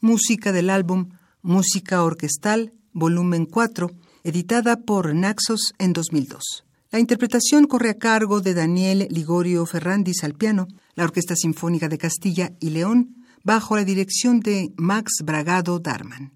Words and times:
Música 0.00 0.52
del 0.52 0.70
álbum 0.70 1.10
Música 1.42 2.02
Orquestal, 2.02 2.72
volumen 2.94 3.44
4, 3.44 3.90
editada 4.26 4.80
por 4.80 5.14
Naxos 5.14 5.72
en 5.78 5.92
2002. 5.92 6.64
La 6.90 6.98
interpretación 6.98 7.68
corre 7.68 7.90
a 7.90 7.98
cargo 7.98 8.40
de 8.40 8.54
Daniel 8.54 9.06
Ligorio 9.08 9.64
Ferrandis 9.66 10.24
al 10.24 10.34
piano, 10.34 10.66
la 10.96 11.04
Orquesta 11.04 11.36
Sinfónica 11.36 11.88
de 11.88 11.96
Castilla 11.96 12.52
y 12.58 12.70
León, 12.70 13.24
bajo 13.44 13.76
la 13.76 13.84
dirección 13.84 14.40
de 14.40 14.72
Max 14.76 15.22
Bragado 15.24 15.78
Darman. 15.78 16.32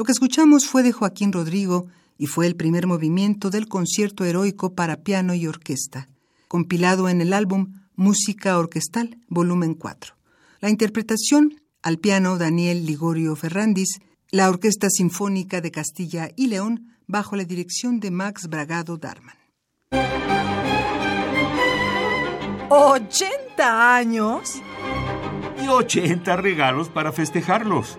Lo 0.00 0.04
que 0.04 0.12
escuchamos 0.12 0.66
fue 0.66 0.82
de 0.82 0.92
Joaquín 0.92 1.30
Rodrigo 1.30 1.88
y 2.16 2.26
fue 2.26 2.46
el 2.46 2.56
primer 2.56 2.86
movimiento 2.86 3.50
del 3.50 3.68
concierto 3.68 4.24
heroico 4.24 4.74
para 4.74 5.02
piano 5.02 5.34
y 5.34 5.46
orquesta, 5.46 6.08
compilado 6.48 7.10
en 7.10 7.20
el 7.20 7.34
álbum 7.34 7.74
Música 7.96 8.58
Orquestal, 8.58 9.18
volumen 9.28 9.74
4. 9.74 10.14
La 10.60 10.70
interpretación 10.70 11.60
al 11.82 11.98
piano 11.98 12.38
Daniel 12.38 12.86
Ligorio 12.86 13.36
Ferrandis, 13.36 14.00
la 14.30 14.48
Orquesta 14.48 14.88
Sinfónica 14.88 15.60
de 15.60 15.70
Castilla 15.70 16.30
y 16.34 16.46
León, 16.46 16.96
bajo 17.06 17.36
la 17.36 17.44
dirección 17.44 18.00
de 18.00 18.10
Max 18.10 18.48
Bragado 18.48 18.96
Darman. 18.96 19.36
¿80 22.70 23.18
años? 23.58 24.62
Y 25.62 25.68
80 25.68 26.36
regalos 26.36 26.88
para 26.88 27.12
festejarlos. 27.12 27.98